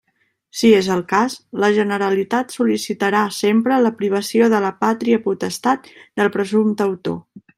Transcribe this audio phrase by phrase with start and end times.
[0.59, 5.93] Si és el cas, la Generalitat sol·licitarà sempre la privació de la pàtria potestat
[6.23, 7.21] del presumpte autor.